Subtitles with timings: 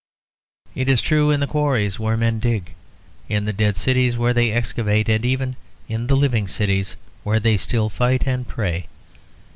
[0.73, 2.73] It is true in the quarries where men dig,
[3.29, 5.55] in the dead cities where they excavate, and even
[5.87, 8.87] in the living cities where they still fight and pray.